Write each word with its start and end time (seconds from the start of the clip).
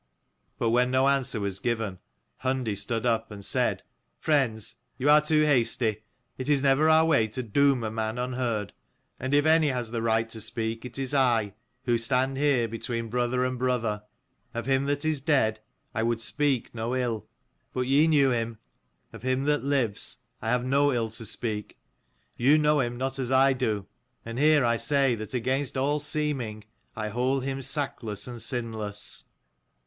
But 0.57 0.71
when 0.71 0.89
no 0.89 1.07
answer 1.07 1.39
was 1.39 1.59
given, 1.59 1.99
Hundi 2.43 2.75
stood 2.75 3.05
up 3.05 3.29
and 3.29 3.45
said" 3.45 3.83
Friends, 4.19 4.77
you 4.97 5.11
are 5.11 5.21
too 5.21 5.43
hasty. 5.43 6.01
It 6.39 6.49
is 6.49 6.63
never 6.63 6.89
our 6.89 7.05
way 7.05 7.27
to 7.27 7.43
doom 7.43 7.83
a 7.83 7.91
man 7.91 8.17
unheard: 8.17 8.73
and 9.19 9.31
if 9.31 9.45
any 9.45 9.67
has 9.67 9.91
the 9.91 10.01
right 10.01 10.27
to 10.31 10.41
speak 10.41 10.85
it 10.85 10.97
is 10.97 11.13
I, 11.13 11.53
who 11.85 11.99
stand 11.99 12.37
here 12.37 12.67
between 12.67 13.09
brother 13.11 13.45
and 13.45 13.59
brother. 13.59 14.01
Of 14.55 14.65
him 14.65 14.85
that 14.85 15.05
is 15.05 15.21
dead, 15.21 15.59
I 15.93 16.01
would 16.01 16.19
speak 16.19 16.73
no 16.73 16.95
ill: 16.95 17.27
but 17.71 17.81
ye 17.81 18.07
knew 18.07 18.31
him. 18.31 18.57
Of 19.13 19.21
him 19.21 19.43
that 19.43 19.63
lives 19.63 20.17
I 20.41 20.49
have 20.49 20.65
no 20.65 20.91
ill 20.91 21.11
to 21.11 21.25
speak. 21.27 21.77
Ye 22.35 22.57
know 22.57 22.79
him 22.79 22.97
not 22.97 23.19
as 23.19 23.29
I 23.29 23.53
do; 23.53 23.85
and 24.25 24.39
here 24.39 24.65
I 24.65 24.77
say 24.77 25.13
that 25.13 25.35
against 25.35 25.77
all 25.77 25.99
seeming 25.99 26.63
I 26.95 27.09
hold 27.09 27.43
him 27.43 27.61
sackless 27.61 28.27
and 28.27 28.41
sinless." 28.41 29.25